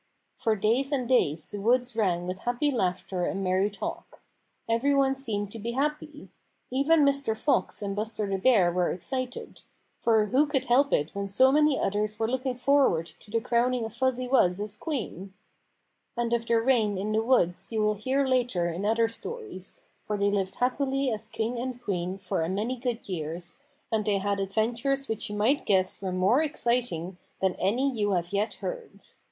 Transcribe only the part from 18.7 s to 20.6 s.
other stories, for they lived